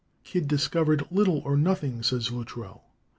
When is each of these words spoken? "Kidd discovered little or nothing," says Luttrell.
"Kidd 0.23 0.47
discovered 0.47 1.05
little 1.11 1.43
or 1.45 1.55
nothing," 1.55 2.01
says 2.01 2.31
Luttrell. 2.31 2.83